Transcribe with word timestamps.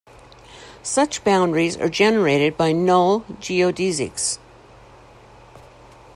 Such 0.81 1.23
boundaries 1.23 1.77
are 1.77 1.87
generated 1.87 2.57
by 2.57 2.71
null 2.71 3.19
geodesics. 3.39 4.39